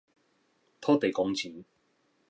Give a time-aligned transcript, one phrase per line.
[0.81, 1.63] 土地公錢